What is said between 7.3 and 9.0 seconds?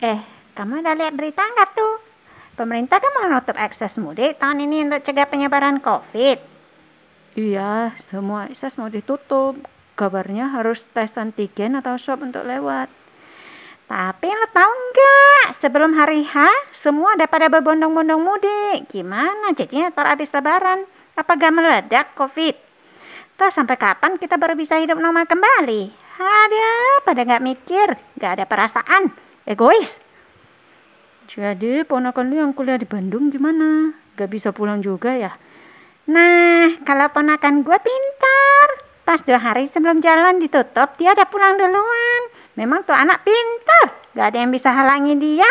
Iya, semua akses mau